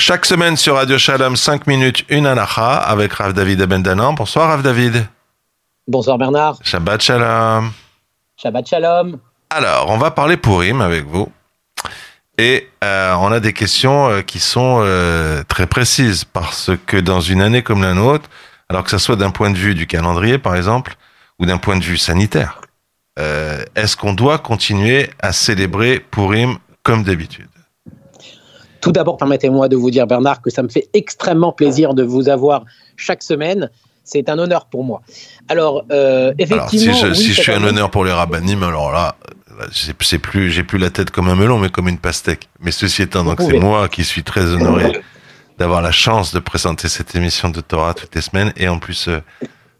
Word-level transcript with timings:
Chaque 0.00 0.24
semaine 0.24 0.56
sur 0.56 0.76
Radio 0.76 0.96
Shalom, 0.96 1.36
5 1.36 1.66
minutes, 1.66 2.06
une 2.08 2.24
anacha 2.24 2.78
avec 2.78 3.12
Rav 3.12 3.34
David 3.34 3.60
Abendanan. 3.60 4.14
Bonsoir 4.14 4.48
Rav 4.48 4.62
David. 4.62 5.06
Bonsoir 5.86 6.16
Bernard. 6.16 6.56
Shabbat 6.62 7.02
Shalom. 7.02 7.70
Shabbat 8.42 8.66
Shalom. 8.66 9.18
Alors, 9.50 9.90
on 9.90 9.98
va 9.98 10.10
parler 10.10 10.38
Purim 10.38 10.80
avec 10.80 11.04
vous. 11.04 11.30
Et 12.38 12.70
euh, 12.82 13.12
on 13.20 13.30
a 13.30 13.40
des 13.40 13.52
questions 13.52 14.08
euh, 14.08 14.22
qui 14.22 14.38
sont 14.38 14.80
euh, 14.82 15.42
très 15.46 15.66
précises 15.66 16.24
parce 16.24 16.70
que 16.86 16.96
dans 16.96 17.20
une 17.20 17.42
année 17.42 17.62
comme 17.62 17.82
la 17.82 17.92
nôtre, 17.92 18.30
alors 18.70 18.84
que 18.84 18.90
ce 18.90 18.98
soit 18.98 19.16
d'un 19.16 19.30
point 19.30 19.50
de 19.50 19.58
vue 19.58 19.74
du 19.74 19.86
calendrier 19.86 20.38
par 20.38 20.56
exemple, 20.56 20.94
ou 21.38 21.44
d'un 21.44 21.58
point 21.58 21.76
de 21.76 21.84
vue 21.84 21.98
sanitaire, 21.98 22.62
est-ce 23.74 23.98
qu'on 23.98 24.14
doit 24.14 24.38
continuer 24.38 25.10
à 25.18 25.34
célébrer 25.34 26.00
Purim 26.00 26.56
comme 26.82 27.04
d'habitude? 27.04 27.49
Tout 28.80 28.92
d'abord, 28.92 29.16
permettez-moi 29.16 29.68
de 29.68 29.76
vous 29.76 29.90
dire, 29.90 30.06
Bernard, 30.06 30.40
que 30.42 30.50
ça 30.50 30.62
me 30.62 30.68
fait 30.68 30.88
extrêmement 30.94 31.52
plaisir 31.52 31.94
de 31.94 32.02
vous 32.02 32.28
avoir 32.28 32.64
chaque 32.96 33.22
semaine. 33.22 33.70
C'est 34.04 34.28
un 34.28 34.38
honneur 34.38 34.66
pour 34.66 34.82
moi. 34.82 35.02
Alors, 35.48 35.84
euh, 35.92 36.32
effectivement. 36.38 36.62
Alors, 36.62 36.70
si 36.70 37.00
je, 37.00 37.06
oui, 37.08 37.16
si 37.16 37.28
je 37.28 37.34
cette 37.34 37.44
suis 37.44 37.52
un 37.52 37.62
honneur 37.62 37.90
pour 37.90 38.04
les 38.04 38.12
rabbinim, 38.12 38.62
alors 38.62 38.90
là, 38.90 39.14
c'est 39.72 40.18
plus, 40.18 40.50
j'ai 40.50 40.64
plus 40.64 40.78
la 40.78 40.90
tête 40.90 41.10
comme 41.10 41.28
un 41.28 41.36
melon, 41.36 41.58
mais 41.58 41.68
comme 41.68 41.88
une 41.88 41.98
pastèque. 41.98 42.48
Mais 42.60 42.70
ceci 42.70 43.02
étant, 43.02 43.24
donc 43.24 43.40
c'est 43.40 43.58
moi 43.60 43.88
qui 43.88 44.04
suis 44.04 44.24
très 44.24 44.46
honoré 44.46 45.00
d'avoir 45.58 45.82
la 45.82 45.92
chance 45.92 46.32
de 46.32 46.38
présenter 46.38 46.88
cette 46.88 47.14
émission 47.14 47.50
de 47.50 47.60
Torah 47.60 47.92
toutes 47.92 48.14
les 48.14 48.22
semaines, 48.22 48.52
et 48.56 48.68
en 48.68 48.78
plus 48.78 49.08
euh, 49.08 49.20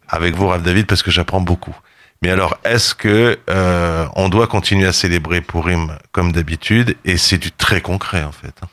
avec 0.08 0.36
vous, 0.36 0.46
Rav 0.48 0.62
David, 0.62 0.86
parce 0.86 1.02
que 1.02 1.10
j'apprends 1.10 1.40
beaucoup. 1.40 1.74
Mais 2.22 2.30
alors, 2.30 2.58
est-ce 2.64 2.94
que 2.94 3.38
euh, 3.48 4.04
on 4.14 4.28
doit 4.28 4.46
continuer 4.46 4.86
à 4.86 4.92
célébrer 4.92 5.40
Purim 5.40 5.96
comme 6.12 6.32
d'habitude? 6.32 6.96
Et 7.06 7.16
c'est 7.16 7.38
du 7.38 7.50
très 7.50 7.80
concret, 7.80 8.22
en 8.22 8.32
fait. 8.32 8.52
hein. 8.62 8.68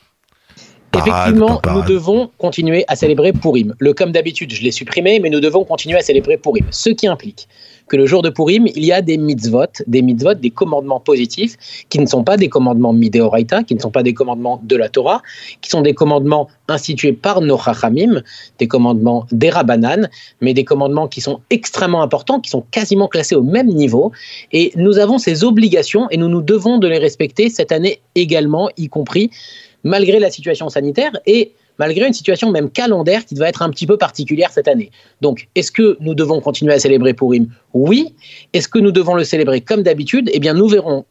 Effectivement, 0.98 1.60
nous 1.72 1.82
devons 1.82 2.30
continuer 2.38 2.84
à 2.88 2.96
célébrer 2.96 3.32
Purim. 3.32 3.74
Le 3.78 3.92
comme 3.94 4.12
d'habitude, 4.12 4.52
je 4.52 4.62
l'ai 4.62 4.72
supprimé, 4.72 5.20
mais 5.20 5.30
nous 5.30 5.40
devons 5.40 5.64
continuer 5.64 5.98
à 5.98 6.02
célébrer 6.02 6.36
Purim. 6.36 6.66
Ce 6.70 6.90
qui 6.90 7.06
implique 7.06 7.48
que 7.88 7.96
le 7.96 8.06
jour 8.06 8.22
de 8.22 8.28
Purim, 8.28 8.66
il 8.66 8.84
y 8.84 8.92
a 8.92 9.00
des 9.02 9.16
mitzvot, 9.16 9.66
des 9.86 10.02
mitzvot, 10.02 10.34
des 10.34 10.50
commandements 10.50 11.00
positifs, 11.00 11.56
qui 11.88 11.98
ne 11.98 12.06
sont 12.06 12.22
pas 12.22 12.36
des 12.36 12.48
commandements 12.48 12.92
midéoraita, 12.92 13.64
qui 13.64 13.74
ne 13.74 13.80
sont 13.80 13.90
pas 13.90 14.02
des 14.02 14.14
commandements 14.14 14.60
de 14.62 14.76
la 14.76 14.88
Torah, 14.88 15.22
qui 15.62 15.70
sont 15.70 15.80
des 15.80 15.94
commandements 15.94 16.48
institués 16.68 17.14
par 17.14 17.40
nos 17.40 17.58
chachamim, 17.58 18.22
des 18.58 18.68
commandements 18.68 19.26
des 19.32 19.50
rabbanan, 19.50 20.08
mais 20.40 20.52
des 20.52 20.64
commandements 20.64 21.08
qui 21.08 21.20
sont 21.20 21.40
extrêmement 21.50 22.02
importants, 22.02 22.40
qui 22.40 22.50
sont 22.50 22.64
quasiment 22.70 23.08
classés 23.08 23.34
au 23.34 23.42
même 23.42 23.68
niveau. 23.68 24.12
Et 24.52 24.70
nous 24.76 24.98
avons 24.98 25.18
ces 25.18 25.42
obligations 25.42 26.08
et 26.10 26.18
nous 26.18 26.28
nous 26.28 26.42
devons 26.42 26.78
de 26.78 26.88
les 26.88 26.98
respecter 26.98 27.48
cette 27.48 27.72
année 27.72 28.00
également, 28.14 28.68
y 28.76 28.88
compris 28.88 29.30
malgré 29.88 30.18
la 30.18 30.30
situation 30.30 30.68
sanitaire 30.68 31.12
et 31.26 31.52
malgré 31.78 32.06
une 32.06 32.12
situation 32.12 32.50
même 32.50 32.70
calendaire 32.70 33.24
qui 33.24 33.34
va 33.34 33.48
être 33.48 33.62
un 33.62 33.70
petit 33.70 33.86
peu 33.86 33.96
particulière 33.96 34.50
cette 34.50 34.68
année. 34.68 34.90
Donc, 35.20 35.48
est-ce 35.54 35.72
que 35.72 35.96
nous 36.00 36.14
devons 36.14 36.40
continuer 36.40 36.74
à 36.74 36.78
célébrer 36.78 37.14
Purim? 37.14 37.48
Oui. 37.72 38.14
Est-ce 38.52 38.68
que 38.68 38.78
nous 38.78 38.92
devons 38.92 39.14
le 39.14 39.24
célébrer 39.24 39.60
comme 39.60 39.82
d'habitude? 39.82 40.30
Eh 40.32 40.40
bien, 40.40 40.54
nous 40.54 40.68
verrons 40.68 41.04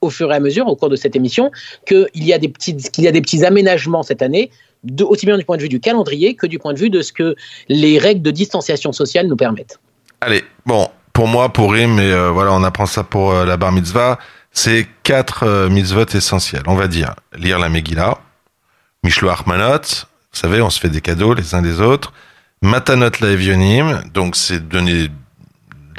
au 0.00 0.10
fur 0.10 0.30
et 0.32 0.36
à 0.36 0.40
mesure, 0.40 0.66
au 0.68 0.76
cours 0.76 0.90
de 0.90 0.96
cette 0.96 1.16
émission, 1.16 1.50
qu'il 1.86 2.08
y, 2.14 2.32
a 2.32 2.38
des 2.38 2.48
petits- 2.48 3.44
aménagements 3.44 4.04
cette 4.04 4.22
année, 4.22 4.50
aussi 5.02 5.26
bien 5.26 5.36
du 5.36 5.44
point 5.44 5.56
de 5.56 5.62
vue 5.62 5.68
du 5.68 5.80
calendrier 5.80 6.34
que 6.34 6.46
du 6.46 6.58
point 6.58 6.72
de 6.72 6.78
vue 6.78 6.90
de 6.90 7.02
ce 7.02 7.12
que 7.12 7.34
les 7.68 7.98
règles 7.98 8.22
de 8.22 8.30
distanciation 8.30 8.92
sociale 8.92 9.26
nous 9.26 9.36
permettent. 9.36 9.80
Allez, 10.20 10.42
bon, 10.66 10.86
pour 11.12 11.26
moi, 11.26 11.52
Purim, 11.52 11.98
et 11.98 12.12
euh, 12.12 12.30
voilà, 12.30 12.52
on 12.52 12.62
apprend 12.62 12.86
ça 12.86 13.02
pour 13.02 13.32
euh, 13.32 13.44
la 13.44 13.56
bar 13.56 13.72
mitzvah, 13.72 14.18
c'est 14.58 14.88
quatre 15.04 15.44
euh, 15.44 15.68
mitzvot 15.68 16.06
essentiels. 16.14 16.64
On 16.66 16.74
va 16.74 16.88
dire 16.88 17.14
lire 17.36 17.60
la 17.60 17.68
Megillah, 17.68 18.18
Mishloach 19.04 19.46
Manot, 19.46 19.78
vous 19.78 20.38
savez, 20.38 20.60
on 20.60 20.68
se 20.68 20.80
fait 20.80 20.88
des 20.88 21.00
cadeaux 21.00 21.32
les 21.32 21.54
uns 21.54 21.62
des 21.62 21.80
autres, 21.80 22.12
Matanot 22.60 23.10
Laevionim, 23.20 24.02
donc 24.12 24.34
c'est 24.34 24.68
donner 24.68 25.10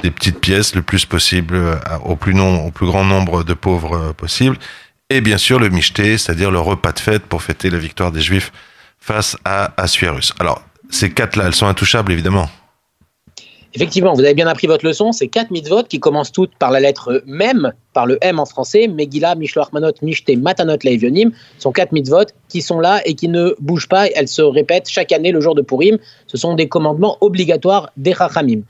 des 0.04 0.12
petites 0.12 0.42
pièces 0.42 0.76
le 0.76 0.82
plus 0.82 1.06
possible 1.06 1.56
euh, 1.56 1.76
au 2.04 2.18
plus, 2.18 2.38
au 2.38 2.72
plus 2.72 2.86
grand 2.86 3.06
nombre 3.06 3.44
de 3.44 3.54
pauvres 3.54 3.96
euh, 3.96 4.14
possible, 4.14 4.58
et 5.10 5.22
bien 5.22 5.38
sûr 5.38 5.58
le 5.58 5.70
Mishté, 5.70 6.18
c'est-à-dire 6.18 6.52
le 6.52 6.60
repas 6.60 6.92
de 6.92 7.00
fête 7.00 7.26
pour 7.26 7.42
fêter 7.42 7.70
la 7.70 7.78
victoire 7.78 8.12
des 8.12 8.22
Juifs 8.22 8.52
face 9.00 9.38
à 9.46 9.72
Assuérus. 9.78 10.34
Alors, 10.38 10.62
ces 10.90 11.12
quatre-là, 11.12 11.46
elles 11.48 11.56
sont 11.56 11.68
intouchables, 11.68 12.12
évidemment. 12.12 12.50
Effectivement, 13.76 14.14
vous 14.14 14.22
avez 14.22 14.34
bien 14.34 14.48
appris 14.48 14.66
votre 14.66 14.84
leçon. 14.84 15.12
C'est 15.12 15.28
quatre 15.28 15.52
mitzvot 15.52 15.84
qui 15.84 16.00
commencent 16.00 16.32
toutes 16.32 16.56
par 16.58 16.72
la 16.72 16.80
lettre 16.80 17.22
même, 17.28 17.72
par 17.94 18.08
le 18.08 18.18
M 18.22 18.40
en 18.40 18.46
français. 18.46 18.88
Megillah, 18.88 19.36
Mishloach 19.36 19.72
Manot, 19.74 19.92
Mishte, 20.02 20.36
Matanot, 20.36 20.78
Laevionim 20.84 21.32
sont 21.60 21.72
quatre 21.72 21.92
mitzvot 21.92 22.26
qui 22.48 22.64
sont 22.64 22.80
là 22.80 23.02
et 23.06 23.14
qui 23.14 23.28
ne 23.28 23.54
bougent 23.60 23.88
pas. 23.88 24.08
Elles 24.08 24.28
se 24.28 24.42
répètent 24.42 24.90
chaque 24.90 25.12
année 25.12 25.32
le 25.32 25.40
jour 25.40 25.54
de 25.54 25.62
Purim. 25.62 26.00
Ce 26.26 26.36
sont 26.36 26.56
des 26.56 26.68
commandements 26.68 27.18
obligatoires 27.22 27.92
des 27.96 28.14
Chachamim. 28.14 28.62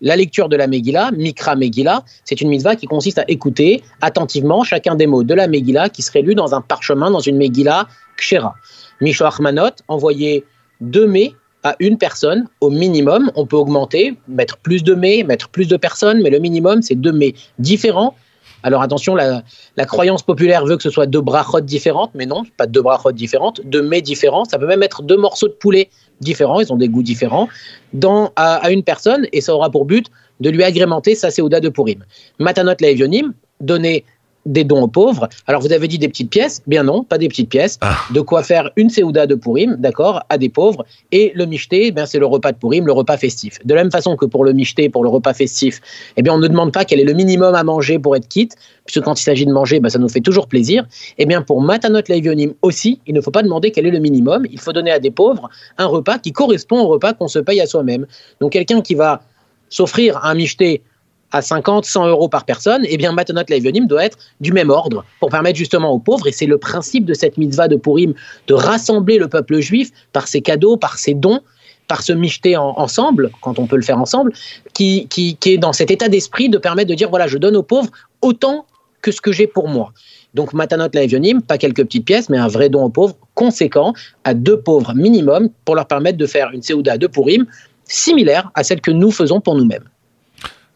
La 0.00 0.16
lecture 0.16 0.48
de 0.48 0.56
la 0.56 0.66
Megillah, 0.66 1.10
Mikra 1.12 1.54
Megillah, 1.54 2.02
c'est 2.24 2.40
une 2.40 2.48
mitzvah 2.48 2.76
qui 2.76 2.86
consiste 2.86 3.18
à 3.18 3.24
écouter 3.28 3.82
attentivement 4.00 4.62
chacun 4.62 4.94
des 4.94 5.06
mots 5.06 5.22
de 5.22 5.34
la 5.34 5.48
Megillah 5.48 5.90
qui 5.90 6.02
serait 6.02 6.22
lu 6.22 6.34
dans 6.34 6.54
un 6.54 6.60
parchemin, 6.62 7.10
dans 7.10 7.20
une 7.20 7.36
Megillah 7.36 7.88
Kshera. 8.16 8.54
Mishloach 9.02 9.38
Manot, 9.38 9.70
envoyer 9.88 10.44
deux 10.80 11.06
mets 11.06 11.34
à 11.66 11.74
une 11.80 11.98
personne 11.98 12.46
au 12.60 12.70
minimum. 12.70 13.32
On 13.34 13.44
peut 13.44 13.56
augmenter, 13.56 14.16
mettre 14.28 14.56
plus 14.58 14.84
de 14.84 14.94
mets, 14.94 15.24
mettre 15.24 15.48
plus 15.48 15.66
de 15.66 15.76
personnes, 15.76 16.22
mais 16.22 16.30
le 16.30 16.38
minimum, 16.38 16.80
c'est 16.80 16.94
deux 16.94 17.10
mets 17.10 17.34
différents. 17.58 18.14
Alors 18.62 18.82
attention, 18.82 19.16
la, 19.16 19.42
croyance 19.84 20.22
populaire 20.22 20.64
veut 20.64 20.76
que 20.76 20.82
ce 20.84 20.90
soit 20.90 21.06
deux 21.06 21.20
brachot 21.20 21.60
différentes, 21.60 22.12
mais 22.14 22.24
non, 22.24 22.44
pas 22.56 22.68
deux 22.68 22.82
brachot 22.82 23.10
différentes, 23.10 23.60
deux 23.64 23.82
mets 23.82 24.00
différents. 24.00 24.44
Ça 24.44 24.60
peut 24.60 24.66
même 24.66 24.84
être 24.84 25.02
deux 25.02 25.16
morceaux 25.16 25.48
de 25.48 25.54
poulet 25.54 25.90
différents, 26.20 26.60
ils 26.60 26.72
ont 26.72 26.76
des 26.76 26.88
goûts 26.88 27.02
différents, 27.02 27.48
dans, 27.92 28.32
à, 28.36 28.56
à 28.56 28.70
une 28.70 28.84
personne, 28.84 29.26
et 29.32 29.40
ça 29.40 29.52
aura 29.52 29.68
pour 29.70 29.86
but 29.86 30.06
de 30.38 30.50
lui 30.50 30.62
agrémenter 30.62 31.16
sa 31.16 31.30
séouda 31.30 31.58
de 31.58 31.68
Purim. 31.68 32.04
Matanot 32.38 32.76
laevionim, 32.80 33.34
donner 33.60 34.04
des 34.46 34.64
dons 34.64 34.82
aux 34.82 34.88
pauvres. 34.88 35.28
Alors 35.46 35.60
vous 35.60 35.72
avez 35.72 35.88
dit 35.88 35.98
des 35.98 36.08
petites 36.08 36.30
pièces, 36.30 36.62
bien 36.66 36.84
non, 36.84 37.04
pas 37.04 37.18
des 37.18 37.28
petites 37.28 37.50
pièces. 37.50 37.78
Ah. 37.82 37.96
De 38.14 38.20
quoi 38.20 38.42
faire 38.42 38.70
une 38.76 38.88
séouda 38.88 39.26
de 39.26 39.34
Purim, 39.34 39.76
d'accord, 39.78 40.22
à 40.28 40.38
des 40.38 40.48
pauvres. 40.48 40.86
Et 41.12 41.32
le 41.34 41.44
michté, 41.44 41.90
ben, 41.90 42.06
c'est 42.06 42.18
le 42.18 42.26
repas 42.26 42.52
de 42.52 42.56
Purim, 42.56 42.86
le 42.86 42.92
repas 42.92 43.16
festif. 43.16 43.58
De 43.64 43.74
la 43.74 43.82
même 43.82 43.90
façon 43.90 44.16
que 44.16 44.24
pour 44.24 44.44
le 44.44 44.52
michté, 44.52 44.88
pour 44.88 45.02
le 45.02 45.10
repas 45.10 45.34
festif, 45.34 45.80
eh 46.16 46.22
bien, 46.22 46.34
on 46.34 46.38
ne 46.38 46.48
demande 46.48 46.72
pas 46.72 46.84
quel 46.84 47.00
est 47.00 47.04
le 47.04 47.12
minimum 47.12 47.54
à 47.54 47.64
manger 47.64 47.98
pour 47.98 48.16
être 48.16 48.28
quitte, 48.28 48.54
puisque 48.84 49.04
quand 49.04 49.18
il 49.18 49.22
s'agit 49.22 49.46
de 49.46 49.52
manger, 49.52 49.80
ben, 49.80 49.88
ça 49.88 49.98
nous 49.98 50.08
fait 50.08 50.20
toujours 50.20 50.46
plaisir. 50.46 50.86
Eh 51.18 51.26
bien, 51.26 51.42
pour 51.42 51.60
Matanot 51.60 52.02
Laivionim 52.08 52.54
aussi, 52.62 53.00
il 53.06 53.14
ne 53.14 53.20
faut 53.20 53.30
pas 53.30 53.42
demander 53.42 53.72
quel 53.72 53.86
est 53.86 53.90
le 53.90 53.98
minimum. 53.98 54.46
Il 54.50 54.60
faut 54.60 54.72
donner 54.72 54.92
à 54.92 54.98
des 54.98 55.10
pauvres 55.10 55.50
un 55.78 55.86
repas 55.86 56.18
qui 56.18 56.32
correspond 56.32 56.80
au 56.80 56.86
repas 56.86 57.12
qu'on 57.12 57.28
se 57.28 57.38
paye 57.38 57.60
à 57.60 57.66
soi-même. 57.66 58.06
Donc, 58.40 58.52
quelqu'un 58.52 58.80
qui 58.80 58.94
va 58.94 59.22
s'offrir 59.68 60.24
un 60.24 60.34
michté 60.34 60.82
à 61.32 61.42
50, 61.42 61.84
100 61.84 62.06
euros 62.08 62.28
par 62.28 62.44
personne, 62.44 62.84
eh 62.88 62.96
bien, 62.96 63.12
Matanot 63.12 63.42
Laivionim 63.48 63.86
doit 63.86 64.04
être 64.04 64.18
du 64.40 64.52
même 64.52 64.70
ordre 64.70 65.04
pour 65.20 65.30
permettre 65.30 65.58
justement 65.58 65.90
aux 65.90 65.98
pauvres, 65.98 66.26
et 66.28 66.32
c'est 66.32 66.46
le 66.46 66.58
principe 66.58 67.04
de 67.04 67.14
cette 67.14 67.36
mitzvah 67.36 67.68
de 67.68 67.76
Purim, 67.76 68.14
de 68.46 68.54
rassembler 68.54 69.18
le 69.18 69.28
peuple 69.28 69.60
juif 69.60 69.90
par 70.12 70.28
ses 70.28 70.40
cadeaux, 70.40 70.76
par 70.76 70.98
ses 70.98 71.14
dons, 71.14 71.40
par 71.88 72.02
se 72.02 72.12
micheter 72.12 72.56
en- 72.56 72.74
ensemble, 72.78 73.30
quand 73.42 73.58
on 73.58 73.66
peut 73.66 73.76
le 73.76 73.82
faire 73.82 73.98
ensemble, 73.98 74.32
qui, 74.72 75.06
qui, 75.08 75.36
qui 75.36 75.52
est 75.52 75.58
dans 75.58 75.72
cet 75.72 75.90
état 75.90 76.08
d'esprit 76.08 76.48
de 76.48 76.58
permettre 76.58 76.88
de 76.90 76.94
dire 76.94 77.10
voilà, 77.10 77.26
je 77.26 77.38
donne 77.38 77.56
aux 77.56 77.62
pauvres 77.62 77.90
autant 78.22 78.66
que 79.02 79.12
ce 79.12 79.20
que 79.20 79.30
j'ai 79.32 79.46
pour 79.46 79.68
moi. 79.68 79.92
Donc, 80.34 80.52
Matanot 80.52 80.88
Laevionim, 80.92 81.40
pas 81.42 81.58
quelques 81.58 81.84
petites 81.84 82.04
pièces, 82.04 82.28
mais 82.28 82.38
un 82.38 82.48
vrai 82.48 82.68
don 82.68 82.84
aux 82.84 82.90
pauvres 82.90 83.14
conséquent 83.34 83.94
à 84.24 84.34
deux 84.34 84.60
pauvres 84.60 84.94
minimum 84.94 85.48
pour 85.64 85.76
leur 85.76 85.86
permettre 85.86 86.18
de 86.18 86.26
faire 86.26 86.50
une 86.52 86.62
Séouda 86.62 86.98
de 86.98 87.06
Purim 87.06 87.46
similaire 87.84 88.50
à 88.54 88.64
celle 88.64 88.80
que 88.80 88.90
nous 88.90 89.10
faisons 89.10 89.40
pour 89.40 89.54
nous-mêmes. 89.54 89.84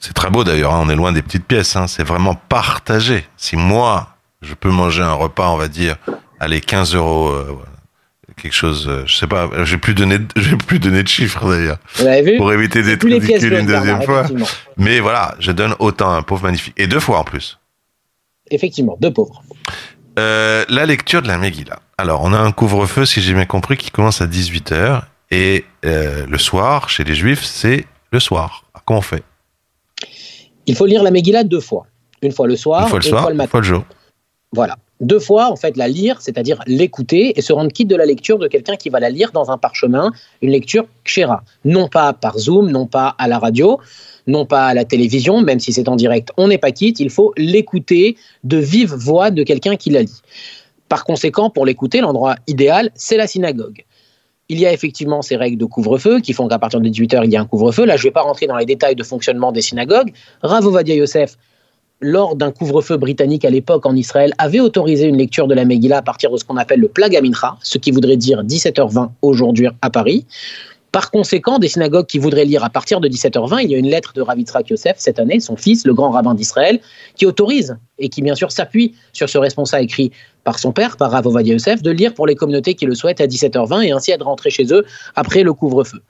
C'est 0.01 0.15
très 0.15 0.31
beau 0.31 0.45
d'ailleurs, 0.45 0.75
hein, 0.75 0.81
on 0.83 0.89
est 0.89 0.97
loin 0.97 1.13
des 1.13 1.23
petites 1.23 1.45
pièces, 1.45 1.77
hein, 1.77 1.87
c'est 1.87 2.03
vraiment 2.03 2.35
partagé. 2.35 3.25
Si 3.37 3.57
moi, 3.57 4.17
je 4.43 4.55
peux 4.55 4.71
manger 4.71 5.03
un 5.03 5.13
repas, 5.13 5.51
on 5.51 5.57
va 5.57 5.69
dire, 5.69 5.97
allez, 6.41 6.61
15 6.61 6.95
euros, 6.95 7.29
euh, 7.29 7.57
quelque 8.41 8.55
chose, 8.55 8.87
euh, 8.89 9.03
je 9.07 9.15
sais 9.15 9.27
pas, 9.27 9.49
j'ai 9.65 9.77
plus 9.77 9.95
donné, 9.95 10.19
j'ai 10.37 10.57
plus 10.57 10.79
donné 10.79 11.03
de 11.03 11.09
chiffres 11.09 11.49
d'ailleurs, 11.49 11.79
pour 12.39 12.53
éviter 12.53 12.83
d'être 12.83 13.05
ridicule 13.05 13.53
une 13.53 13.67
deuxième 13.67 14.03
fois. 14.03 14.25
Mais 14.77 15.01
voilà, 15.01 15.35
je 15.39 15.53
donne 15.53 15.75
autant 15.79 16.11
à 16.11 16.17
un 16.17 16.23
pauvre 16.23 16.45
magnifique. 16.45 16.75
Et 16.77 16.87
deux 16.87 17.01
fois 17.01 17.19
en 17.19 17.25
plus. 17.25 17.59
Effectivement, 18.51 18.97
deux 19.01 19.13
pauvres. 19.13 19.43
Euh, 20.19 20.65
la 20.69 20.87
lecture 20.87 21.23
de 21.23 21.29
la 21.29 21.39
Megillah. 21.39 21.79
Alors, 21.99 22.23
on 22.25 22.33
a 22.33 22.39
un 22.39 22.53
couvre-feu, 22.53 23.05
si 23.05 23.21
j'ai 23.21 23.35
bien 23.35 23.45
compris, 23.45 23.77
qui 23.77 23.91
commence 23.91 24.21
à 24.21 24.27
18h. 24.27 25.03
Et 25.31 25.65
euh, 25.85 26.27
le 26.27 26.39
soir, 26.39 26.89
chez 26.89 27.05
les 27.05 27.15
Juifs, 27.15 27.45
c'est 27.45 27.87
le 28.11 28.19
soir. 28.19 28.65
Comment 28.85 28.99
on 28.99 29.03
fait? 29.03 29.23
Il 30.71 30.77
faut 30.77 30.87
lire 30.87 31.03
la 31.03 31.11
Megillah 31.11 31.43
deux 31.43 31.59
fois. 31.59 31.87
Une 32.23 32.31
fois 32.31 32.47
le 32.47 32.55
soir 32.55 32.83
Une 32.83 32.89
fois 32.91 32.99
le 33.01 33.07
et 33.07 33.09
une 33.09 33.17
fois 33.17 33.25
le 33.27 33.31
une 33.33 33.37
matin. 33.39 33.51
fois 33.51 33.61
le 33.61 33.67
jour. 33.67 33.85
Voilà. 34.53 34.77
Deux 35.01 35.19
fois, 35.19 35.51
en 35.51 35.57
fait, 35.57 35.77
la 35.77 35.89
lire, 35.89 36.21
c'est-à-dire 36.21 36.61
l'écouter 36.67 37.37
et 37.37 37.43
se 37.43 37.53
rendre 37.53 37.73
quitte 37.73 37.89
de 37.89 37.97
la 37.97 38.05
lecture 38.05 38.39
de 38.39 38.47
quelqu'un 38.47 38.77
qui 38.77 38.89
va 38.89 39.01
la 39.01 39.11
lire 39.11 39.33
dans 39.33 39.51
un 39.51 39.59
parchemin, 39.59 40.13
une 40.43 40.51
lecture 40.51 40.87
kshera. 41.05 41.43
Non 41.65 41.89
pas 41.89 42.13
par 42.13 42.39
Zoom, 42.39 42.71
non 42.71 42.87
pas 42.87 43.17
à 43.19 43.27
la 43.27 43.39
radio, 43.41 43.81
non 44.29 44.47
pas 44.47 44.67
à 44.67 44.75
la 44.75 44.85
télévision, 44.85 45.41
même 45.41 45.59
si 45.59 45.73
c'est 45.73 45.89
en 45.89 45.97
direct, 45.97 46.31
on 46.37 46.47
n'est 46.47 46.59
pas 46.59 46.71
quitte, 46.71 47.01
il 47.01 47.11
faut 47.11 47.33
l'écouter 47.37 48.17
de 48.45 48.59
vive 48.59 48.95
voix 48.95 49.33
de 49.33 49.43
quelqu'un 49.43 49.75
qui 49.75 49.91
la 49.91 50.03
lit. 50.03 50.21
Par 50.89 51.05
conséquent, 51.05 51.51
pour 51.51 51.67
l'écouter, 51.67 52.01
l'endroit 52.01 52.37
idéal, 52.47 52.91
c'est 52.95 53.17
la 53.17 53.27
synagogue. 53.27 53.85
Il 54.51 54.59
y 54.59 54.67
a 54.67 54.73
effectivement 54.73 55.23
ces 55.23 55.37
règles 55.37 55.57
de 55.57 55.65
couvre-feu 55.65 56.19
qui 56.19 56.33
font 56.33 56.49
qu'à 56.49 56.59
partir 56.59 56.81
de 56.81 56.89
18h, 56.89 57.21
il 57.25 57.31
y 57.31 57.37
a 57.37 57.41
un 57.41 57.47
couvre-feu. 57.47 57.85
Là, 57.87 57.97
je 57.97 58.03
ne 58.03 58.09
vais 58.09 58.13
pas 58.13 58.23
rentrer 58.23 58.49
dans 58.49 58.57
les 58.57 58.67
détails 58.67 58.97
de 58.97 59.05
fonctionnement 59.05 59.53
des 59.53 59.63
synagogues. 59.63 60.13
Rav 60.43 60.67
Ovadia 60.67 60.97
Yosef, 60.97 61.39
lors 62.01 62.35
d'un 62.35 62.51
couvre-feu 62.51 62.97
britannique 62.97 63.45
à 63.45 63.51
l'époque 63.51 63.87
en 63.87 63.95
Israël, 63.95 64.33
avait 64.39 64.59
autorisé 64.59 65.07
une 65.07 65.17
lecture 65.17 65.47
de 65.47 65.55
la 65.55 65.65
Megillah 65.65 65.99
à 65.99 66.03
partir 66.03 66.33
de 66.33 66.37
ce 66.37 66.45
qu'on 66.45 66.57
appelle 66.57 66.81
le 66.81 66.89
Plagamincha, 66.89 67.59
ce 67.63 67.79
qui 67.79 67.93
voudrait 67.93 68.17
dire 68.17 68.43
17h20 68.43 69.11
aujourd'hui 69.23 69.69
à 69.83 69.89
Paris. 69.89 70.27
Par 70.93 71.13
conséquent, 71.13 71.61
des 71.61 71.69
synagogues 71.69 72.07
qui 72.07 72.19
voudraient 72.19 72.45
lire 72.45 72.65
à 72.65 72.71
partir 72.71 73.01
de 73.01 73.09
17h20, 73.09 73.63
il 73.63 73.71
y 73.71 73.77
a 73.77 73.79
une 73.79 73.89
lettre 73.89 74.13
de 74.13 74.23
Ravitzrak 74.23 74.71
Yosef 74.71 74.97
cette 74.99 75.21
année, 75.21 75.39
son 75.39 75.55
fils, 75.55 75.87
le 75.87 75.95
grand 75.95 76.11
rabbin 76.11 76.35
d'Israël, 76.35 76.81
qui 77.15 77.27
autorise 77.27 77.77
et 77.99 78.09
qui 78.09 78.23
bien 78.23 78.35
sûr 78.35 78.51
s'appuie 78.51 78.97
sur 79.13 79.29
ce 79.29 79.39
responsable 79.39 79.85
écrit 79.85 80.11
par 80.43 80.59
son 80.59 80.73
père, 80.73 80.97
par 80.97 81.13
Rav 81.13 81.27
Ovadia 81.29 81.53
Yosef, 81.53 81.81
de 81.83 81.93
lire 81.93 82.13
pour 82.13 82.27
les 82.27 82.35
communautés 82.35 82.75
qui 82.75 82.87
le 82.87 82.97
souhaitent 82.97 83.21
à 83.21 83.27
17h20 83.27 83.85
et 83.85 83.93
ainsi 83.93 84.11
être 84.11 84.25
rentrés 84.25 84.51
chez 84.51 84.73
eux 84.73 84.85
après 85.15 85.45
le 85.45 85.53
couvre-feu. 85.53 86.03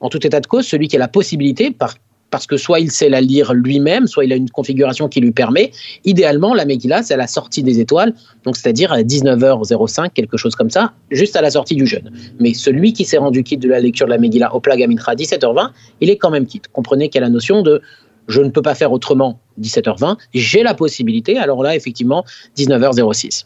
En 0.00 0.08
tout 0.08 0.26
état 0.26 0.40
de 0.40 0.46
cause, 0.46 0.66
celui 0.66 0.88
qui 0.88 0.96
a 0.96 0.98
la 0.98 1.08
possibilité, 1.08 1.70
par 1.70 1.94
parce 2.34 2.48
que 2.48 2.56
soit 2.56 2.80
il 2.80 2.90
sait 2.90 3.08
la 3.08 3.20
lire 3.20 3.54
lui-même, 3.54 4.08
soit 4.08 4.24
il 4.24 4.32
a 4.32 4.34
une 4.34 4.50
configuration 4.50 5.08
qui 5.08 5.20
lui 5.20 5.30
permet. 5.30 5.70
Idéalement, 6.04 6.52
la 6.52 6.64
Megillah, 6.64 7.04
c'est 7.04 7.14
à 7.14 7.16
la 7.16 7.28
sortie 7.28 7.62
des 7.62 7.78
étoiles, 7.78 8.12
donc 8.42 8.56
c'est-à-dire 8.56 8.92
à 8.92 9.02
19h05, 9.02 10.10
quelque 10.10 10.36
chose 10.36 10.56
comme 10.56 10.68
ça, 10.68 10.94
juste 11.12 11.36
à 11.36 11.42
la 11.42 11.52
sortie 11.52 11.76
du 11.76 11.86
jeûne. 11.86 12.10
Mais 12.40 12.52
celui 12.52 12.92
qui 12.92 13.04
s'est 13.04 13.18
rendu 13.18 13.44
quitte 13.44 13.62
de 13.62 13.68
la 13.68 13.78
lecture 13.78 14.06
de 14.06 14.10
la 14.10 14.18
Megillah 14.18 14.52
au 14.52 14.58
Plaga 14.58 14.88
Mintra 14.88 15.14
17h20, 15.14 15.70
il 16.00 16.10
est 16.10 16.16
quand 16.16 16.30
même 16.30 16.44
quitte. 16.44 16.66
Comprenez 16.72 17.08
qu'il 17.08 17.20
y 17.20 17.22
a 17.22 17.26
la 17.28 17.32
notion 17.32 17.62
de 17.62 17.80
je 18.26 18.40
ne 18.40 18.48
peux 18.48 18.62
pas 18.62 18.74
faire 18.74 18.90
autrement 18.90 19.38
17h20, 19.60 20.16
j'ai 20.34 20.64
la 20.64 20.74
possibilité, 20.74 21.38
alors 21.38 21.62
là, 21.62 21.76
effectivement, 21.76 22.24
19h06. 22.58 23.44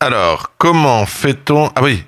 Alors, 0.00 0.54
comment 0.56 1.04
fait-on? 1.04 1.68
Ah 1.74 1.82
oui, 1.82 2.04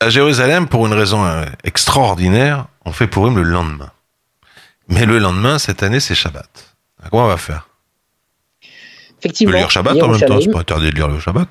à 0.00 0.08
Jérusalem, 0.08 0.66
pour 0.66 0.86
une 0.86 0.94
raison 0.94 1.26
euh, 1.26 1.44
extraordinaire, 1.62 2.68
on 2.86 2.92
fait 2.92 3.06
pour 3.06 3.26
eux 3.26 3.34
le 3.34 3.42
lendemain. 3.42 3.90
Mais 4.88 5.06
le 5.06 5.18
lendemain, 5.18 5.58
cette 5.58 5.82
année, 5.82 6.00
c'est 6.00 6.14
Shabbat. 6.14 6.76
Comment 7.10 7.24
on 7.24 7.28
va 7.28 7.36
faire? 7.36 7.68
Effectivement. 9.18 9.50
On 9.50 9.54
peut 9.54 9.58
lire 9.58 9.70
Shabbat 9.70 10.02
en 10.02 10.08
même 10.08 10.20
temps, 10.20 10.40
c'est 10.40 10.50
pas 10.50 10.60
interdit 10.60 10.90
de 10.90 10.94
lire 10.94 11.08
le 11.08 11.20
Shabbat. 11.20 11.48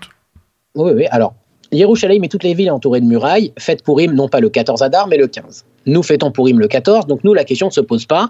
Oui, 0.75 0.91
oui, 0.95 1.05
alors. 1.07 1.35
Yerushalayim 1.71 2.23
et 2.23 2.29
toutes 2.29 2.43
les 2.43 2.53
villes 2.53 2.71
entourées 2.71 3.01
de 3.01 3.05
murailles 3.05 3.51
fêtent 3.59 3.83
Purim 3.83 4.13
non 4.13 4.29
pas 4.29 4.39
le 4.39 4.49
14 4.49 4.81
Adar, 4.83 5.07
mais 5.07 5.17
le 5.17 5.27
15. 5.27 5.65
Nous 5.87 6.03
fêtons 6.03 6.31
Purim 6.31 6.59
le 6.59 6.67
14, 6.67 7.07
donc 7.07 7.23
nous, 7.23 7.33
la 7.33 7.45
question 7.45 7.67
ne 7.67 7.71
se 7.71 7.79
pose 7.79 8.05
pas, 8.05 8.29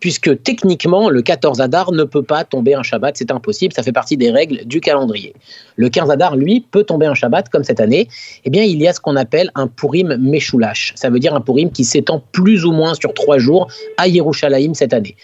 puisque 0.00 0.42
techniquement, 0.42 1.10
le 1.10 1.20
14 1.20 1.60
Adar 1.60 1.92
ne 1.92 2.04
peut 2.04 2.22
pas 2.22 2.44
tomber 2.44 2.74
un 2.74 2.82
Shabbat, 2.82 3.16
c'est 3.16 3.30
impossible, 3.30 3.74
ça 3.74 3.82
fait 3.82 3.92
partie 3.92 4.16
des 4.16 4.30
règles 4.30 4.64
du 4.64 4.80
calendrier. 4.80 5.34
Le 5.76 5.90
15 5.90 6.10
Adar, 6.10 6.34
lui, 6.34 6.60
peut 6.60 6.82
tomber 6.82 7.04
un 7.04 7.14
Shabbat, 7.14 7.50
comme 7.50 7.62
cette 7.62 7.80
année. 7.80 8.08
Eh 8.44 8.50
bien, 8.50 8.62
il 8.62 8.80
y 8.80 8.88
a 8.88 8.92
ce 8.94 9.00
qu'on 9.00 9.16
appelle 9.16 9.50
un 9.54 9.66
Purim 9.66 10.16
Meshoulash. 10.16 10.94
Ça 10.96 11.10
veut 11.10 11.18
dire 11.18 11.34
un 11.34 11.42
Purim 11.42 11.70
qui 11.70 11.84
s'étend 11.84 12.24
plus 12.32 12.64
ou 12.64 12.72
moins 12.72 12.94
sur 12.94 13.12
trois 13.12 13.38
jours 13.38 13.68
à 13.98 14.08
Yerushalayim 14.08 14.72
cette 14.72 14.94
année. 14.94 15.16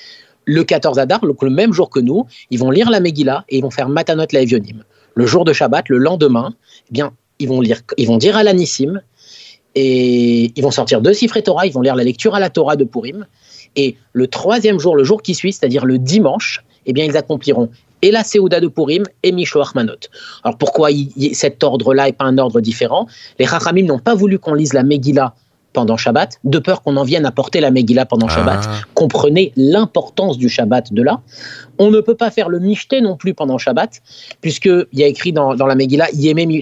Le 0.44 0.64
14 0.64 0.98
Adar, 0.98 1.20
donc 1.20 1.42
le 1.42 1.50
même 1.50 1.72
jour 1.72 1.88
que 1.88 2.00
nous, 2.00 2.26
ils 2.50 2.58
vont 2.58 2.70
lire 2.70 2.90
la 2.90 3.00
Megillah 3.00 3.44
et 3.48 3.58
ils 3.58 3.62
vont 3.62 3.70
faire 3.70 3.88
Matanot 3.88 4.26
la 4.32 4.42
Evionim. 4.42 4.84
Le 5.14 5.26
jour 5.26 5.44
de 5.44 5.52
Shabbat, 5.54 5.88
le 5.88 5.98
lendemain, 5.98 6.52
eh 6.88 6.92
bien, 6.92 7.12
ils 7.38 7.48
vont, 7.48 7.62
ils 7.62 8.06
vont 8.06 8.18
dire 8.18 8.36
à 8.36 8.42
l'anissim 8.42 9.00
et 9.74 10.52
ils 10.54 10.62
vont 10.62 10.70
sortir 10.70 11.00
deux 11.00 11.12
Sifré 11.12 11.42
Torah, 11.42 11.66
ils 11.66 11.72
vont 11.72 11.82
lire 11.82 11.94
la 11.94 12.04
lecture 12.04 12.34
à 12.34 12.40
la 12.40 12.50
Torah 12.50 12.76
de 12.76 12.84
Purim. 12.84 13.26
Et 13.76 13.96
le 14.12 14.26
troisième 14.26 14.78
jour, 14.78 14.96
le 14.96 15.04
jour 15.04 15.22
qui 15.22 15.34
suit, 15.34 15.52
c'est-à-dire 15.52 15.84
le 15.84 15.98
dimanche, 15.98 16.64
eh 16.86 16.92
bien, 16.92 17.04
ils 17.04 17.16
accompliront 17.16 17.70
et 18.02 18.10
la 18.10 18.24
Seouda 18.24 18.60
de 18.60 18.68
Purim 18.68 19.04
et 19.22 19.32
Mishloach 19.32 19.74
Manot. 19.74 20.08
Alors 20.42 20.56
pourquoi 20.56 20.88
cet 21.32 21.62
ordre-là 21.62 22.08
et 22.08 22.12
pas 22.12 22.24
un 22.24 22.38
ordre 22.38 22.60
différent? 22.60 23.06
Les 23.38 23.46
Chachamim 23.46 23.84
n'ont 23.84 23.98
pas 23.98 24.14
voulu 24.14 24.38
qu'on 24.38 24.54
lise 24.54 24.72
la 24.72 24.82
Megillah 24.82 25.34
pendant 25.72 25.96
Shabbat, 25.96 26.40
de 26.44 26.58
peur 26.58 26.82
qu'on 26.82 26.96
en 26.96 27.04
vienne 27.04 27.26
à 27.26 27.30
porter 27.30 27.60
la 27.60 27.70
Megillah 27.70 28.06
pendant 28.06 28.26
ah. 28.28 28.34
Shabbat. 28.34 28.68
Comprenez 28.94 29.52
l'importance 29.56 30.38
du 30.38 30.48
Shabbat 30.48 30.92
de 30.92 31.02
là. 31.02 31.20
On 31.78 31.90
ne 31.90 32.00
peut 32.00 32.14
pas 32.14 32.30
faire 32.30 32.48
le 32.48 32.58
Mishté 32.58 33.00
non 33.00 33.16
plus 33.16 33.34
pendant 33.34 33.58
Shabbat, 33.58 34.00
puisqu'il 34.40 34.86
y 34.92 35.02
a 35.02 35.06
écrit 35.06 35.32
dans, 35.32 35.54
la 35.54 35.74
Megillah, 35.74 36.08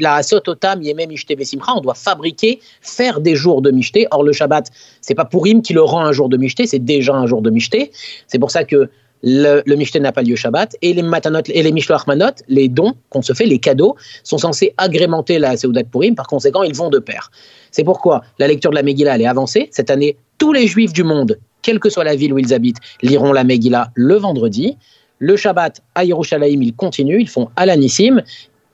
la 0.00 0.14
Asototam, 0.14 0.80
Mishté 0.80 1.36
Besimcha, 1.36 1.72
on 1.74 1.80
doit 1.80 1.94
fabriquer, 1.94 2.60
faire 2.82 3.20
des 3.20 3.34
jours 3.34 3.62
de 3.62 3.70
Mishté. 3.70 4.06
Or, 4.10 4.22
le 4.22 4.32
Shabbat, 4.32 4.70
c'est 5.00 5.14
pas 5.14 5.24
Purim 5.24 5.62
qui 5.62 5.72
le 5.72 5.82
rend 5.82 6.00
un 6.00 6.12
jour 6.12 6.28
de 6.28 6.36
Mishté, 6.36 6.66
c'est 6.66 6.78
déjà 6.78 7.14
un 7.14 7.26
jour 7.26 7.42
de 7.42 7.50
Mishté. 7.50 7.90
C'est 8.26 8.38
pour 8.38 8.50
ça 8.50 8.64
que 8.64 8.90
le, 9.22 9.62
le 9.66 9.98
n'a 9.98 10.12
pas 10.12 10.22
lieu 10.22 10.36
Shabbat, 10.36 10.76
et 10.82 10.92
les 10.92 11.02
Matanot 11.02 11.42
et 11.46 11.62
les 11.62 11.72
Mishloach 11.72 12.06
Manot, 12.06 12.42
les 12.48 12.68
dons 12.68 12.94
qu'on 13.10 13.22
se 13.22 13.32
fait, 13.32 13.46
les 13.46 13.58
cadeaux, 13.58 13.96
sont 14.22 14.38
censés 14.38 14.74
agrémenter 14.76 15.38
la 15.38 15.56
Seudat 15.56 15.84
Purim, 15.84 16.14
par 16.14 16.26
conséquent, 16.26 16.62
ils 16.62 16.74
vont 16.74 16.90
de 16.90 16.98
pair. 16.98 17.30
C'est 17.78 17.84
pourquoi 17.84 18.24
la 18.40 18.48
lecture 18.48 18.70
de 18.70 18.74
la 18.74 18.82
Megillah, 18.82 19.14
elle 19.14 19.22
est 19.22 19.26
avancée. 19.26 19.68
Cette 19.70 19.88
année, 19.88 20.16
tous 20.36 20.52
les 20.52 20.66
juifs 20.66 20.92
du 20.92 21.04
monde, 21.04 21.38
quelle 21.62 21.78
que 21.78 21.88
soit 21.88 22.02
la 22.02 22.16
ville 22.16 22.32
où 22.32 22.38
ils 22.40 22.52
habitent, 22.52 22.78
liront 23.02 23.32
la 23.32 23.44
Megillah 23.44 23.92
le 23.94 24.16
vendredi. 24.16 24.76
Le 25.20 25.36
Shabbat, 25.36 25.80
à 25.94 26.04
Yerushalayim, 26.04 26.60
ils 26.60 26.74
continuent, 26.74 27.20
ils 27.20 27.28
font 27.28 27.50
Alanissim, 27.54 28.20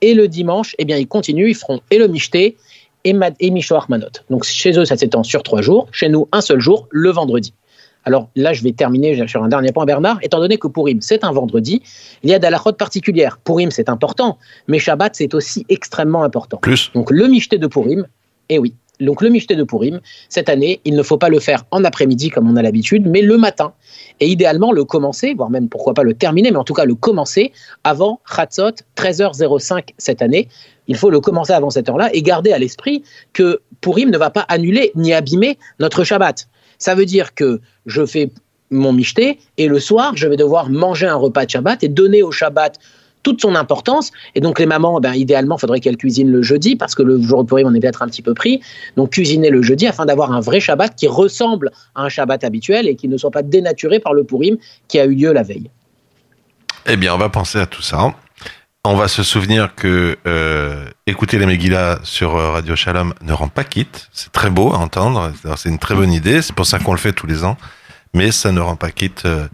et 0.01 0.15
le 0.15 0.27
dimanche, 0.27 0.73
eh 0.79 0.85
bien, 0.85 0.97
ils 0.97 1.07
continuent, 1.07 1.49
ils 1.49 1.55
feront 1.55 1.81
et 1.91 1.99
le 1.99 2.07
Mishté 2.07 2.57
et, 3.03 3.15
et 3.39 3.51
Mishloach 3.51 3.89
Manot. 3.89 4.07
Donc 4.31 4.43
chez 4.43 4.71
eux, 4.71 4.85
ça 4.85 4.97
s'étend 4.97 5.21
sur 5.21 5.43
trois 5.43 5.61
jours, 5.61 5.87
chez 5.91 6.09
nous, 6.09 6.27
un 6.31 6.41
seul 6.41 6.59
jour, 6.59 6.87
le 6.89 7.11
vendredi. 7.11 7.53
Alors 8.05 8.29
là, 8.35 8.53
je 8.53 8.63
vais 8.63 8.71
terminer 8.71 9.27
sur 9.27 9.43
un 9.43 9.49
dernier 9.49 9.71
point, 9.71 9.85
Bernard. 9.85 10.17
Étant 10.23 10.39
donné 10.39 10.57
que 10.57 10.67
Purim, 10.67 10.99
c'est 11.01 11.23
un 11.23 11.31
vendredi, 11.31 11.83
il 12.23 12.31
y 12.31 12.33
a 12.33 12.57
route 12.57 12.77
particulière. 12.77 13.37
Purim, 13.43 13.69
c'est 13.69 13.87
important, 13.87 14.39
mais 14.67 14.79
Shabbat, 14.79 15.15
c'est 15.15 15.35
aussi 15.35 15.63
extrêmement 15.69 16.23
important. 16.23 16.57
Plus. 16.57 16.89
Donc 16.95 17.11
le 17.11 17.27
michté 17.27 17.59
de 17.59 17.67
Purim, 17.67 18.07
eh 18.49 18.57
oui, 18.57 18.73
donc 18.99 19.21
le 19.21 19.29
michté 19.29 19.55
de 19.55 19.63
Purim, 19.63 19.99
cette 20.29 20.49
année, 20.49 20.81
il 20.85 20.95
ne 20.95 21.03
faut 21.03 21.17
pas 21.17 21.29
le 21.29 21.39
faire 21.39 21.65
en 21.71 21.83
après-midi 21.83 22.29
comme 22.29 22.49
on 22.49 22.55
a 22.55 22.61
l'habitude, 22.61 23.07
mais 23.07 23.21
le 23.21 23.37
matin. 23.37 23.73
Et 24.19 24.27
idéalement 24.27 24.71
le 24.71 24.83
commencer, 24.85 25.33
voire 25.33 25.49
même 25.49 25.69
pourquoi 25.69 25.93
pas 25.93 26.03
le 26.03 26.13
terminer, 26.13 26.51
mais 26.51 26.57
en 26.57 26.63
tout 26.63 26.73
cas 26.73 26.85
le 26.85 26.95
commencer 26.95 27.51
avant 27.83 28.19
Chatzot, 28.25 28.75
13h05 28.95 29.89
cette 29.97 30.21
année. 30.21 30.47
Il 30.87 30.95
faut 30.95 31.09
le 31.09 31.19
commencer 31.19 31.53
avant 31.53 31.69
cette 31.69 31.89
heure-là 31.89 32.09
et 32.13 32.21
garder 32.21 32.51
à 32.51 32.59
l'esprit 32.59 33.03
que 33.33 33.61
Purim 33.81 34.09
ne 34.09 34.17
va 34.17 34.29
pas 34.29 34.45
annuler 34.47 34.91
ni 34.95 35.13
abîmer 35.13 35.57
notre 35.79 36.03
Shabbat. 36.03 36.47
Ça 36.77 36.95
veut 36.95 37.05
dire 37.05 37.33
que 37.33 37.61
je 37.85 38.05
fais 38.05 38.31
mon 38.71 38.93
michté 38.93 39.39
et 39.57 39.67
le 39.67 39.79
soir, 39.79 40.15
je 40.15 40.27
vais 40.27 40.37
devoir 40.37 40.69
manger 40.69 41.07
un 41.07 41.15
repas 41.15 41.45
de 41.45 41.51
Shabbat 41.51 41.83
et 41.83 41.87
donner 41.87 42.23
au 42.23 42.31
Shabbat 42.31 42.79
toute 43.25 43.41
son 43.41 43.55
importance. 43.55 44.11
Et 44.35 44.39
donc 44.39 44.59
les 44.59 44.67
mamans, 44.67 44.99
ben, 45.01 45.13
idéalement, 45.15 45.57
faudrait 45.57 45.79
qu'elles 45.79 45.97
cuisinent 45.97 46.31
le 46.31 46.43
jeudi 46.43 46.75
parce 46.75 46.93
que 46.93 47.01
le 47.01 47.19
jour 47.19 47.43
de 47.43 47.49
Purim, 47.49 47.67
on 47.67 47.73
est 47.73 47.79
peut-être 47.79 48.03
un 48.03 48.07
petit 48.07 48.21
peu 48.21 48.35
pris. 48.35 48.61
Donc 48.97 49.09
cuisiner 49.09 49.49
le 49.49 49.63
jeudi 49.63 49.87
afin 49.87 50.05
d'avoir 50.05 50.31
un 50.31 50.39
vrai 50.39 50.59
Shabbat 50.59 50.95
qui 50.95 51.07
ressemble 51.07 51.71
à 51.95 52.03
un 52.03 52.09
Shabbat 52.09 52.43
habituel 52.43 52.87
et 52.87 52.95
qui 52.95 53.07
ne 53.07 53.17
soit 53.17 53.31
pas 53.31 53.41
dénaturé 53.41 53.99
par 53.99 54.13
le 54.13 54.23
Purim 54.23 54.57
qui 54.87 54.99
a 54.99 55.05
eu 55.05 55.15
lieu 55.15 55.33
la 55.33 55.41
veille. 55.41 55.71
Eh 56.85 56.97
bien, 56.97 57.15
on 57.15 57.17
va 57.17 57.29
penser 57.29 57.57
à 57.57 57.65
tout 57.65 57.81
ça. 57.81 58.13
On 58.83 58.95
va 58.95 59.07
se 59.07 59.23
souvenir 59.23 59.73
que 59.73 60.15
euh, 60.27 60.85
écouter 61.07 61.39
les 61.39 61.47
Megillah 61.47 61.97
sur 62.03 62.35
euh, 62.35 62.51
Radio 62.51 62.75
Shalom 62.75 63.15
ne 63.23 63.33
rend 63.33 63.47
pas 63.47 63.63
quitte. 63.63 64.07
C'est 64.13 64.31
très 64.31 64.51
beau 64.51 64.71
à 64.71 64.77
entendre. 64.77 65.33
C'est 65.57 65.69
une 65.69 65.79
très 65.79 65.95
bonne 65.95 66.13
idée. 66.13 66.43
C'est 66.43 66.53
pour 66.53 66.67
ça 66.67 66.77
qu'on 66.77 66.91
le 66.91 66.99
fait 66.99 67.11
tous 67.11 67.25
les 67.25 67.43
ans. 67.43 67.57
Mais 68.13 68.31
ça 68.31 68.51
ne 68.51 68.59
rend 68.59 68.75
pas 68.75 68.91
quitte 68.91 69.23
euh, 69.25 69.47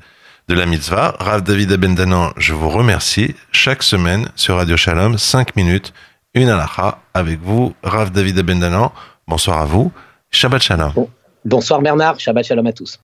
de 0.47 0.53
la 0.53 0.65
mitzvah. 0.65 1.15
Rav 1.19 1.41
David 1.41 1.71
Abendanan, 1.71 2.31
je 2.37 2.53
vous 2.53 2.69
remercie. 2.69 3.35
Chaque 3.51 3.83
semaine 3.83 4.27
sur 4.35 4.57
Radio 4.57 4.77
Shalom, 4.77 5.17
5 5.17 5.55
minutes, 5.55 5.93
une 6.33 6.49
halakha 6.49 6.99
avec 7.13 7.39
vous. 7.41 7.73
Rav 7.83 8.11
David 8.11 8.39
Abendanan, 8.39 8.91
bonsoir 9.27 9.61
à 9.61 9.65
vous. 9.65 9.91
Shabbat 10.31 10.61
Shalom. 10.61 10.91
Bonsoir 11.45 11.81
Bernard. 11.81 12.19
Shabbat 12.19 12.45
Shalom 12.45 12.67
à 12.67 12.73
tous. 12.73 12.99